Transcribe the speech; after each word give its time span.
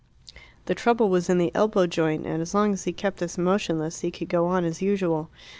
The 0.65 0.73
trouble 0.73 1.09
was 1.09 1.29
in 1.29 1.37
the 1.37 1.51
elbow 1.53 1.85
joint, 1.85 2.25
and 2.25 2.41
as 2.41 2.55
long 2.55 2.73
as 2.73 2.85
he 2.85 2.91
kept 2.91 3.17
this 3.19 3.37
motionless 3.37 3.99
he 3.99 4.09
could 4.09 4.29
go 4.29 4.47
on 4.47 4.65
as 4.65 4.81
usual. 4.81 5.29